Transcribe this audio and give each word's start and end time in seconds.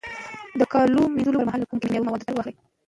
د 0.59 0.61
کالو 0.73 1.01
مینځلو 1.15 1.37
پر 1.39 1.45
مهال 1.47 1.59
له 1.61 1.67
کمو 1.69 1.81
کیمیاوي 1.81 2.05
موادو 2.07 2.25
کار 2.27 2.35
واخلئ. 2.35 2.53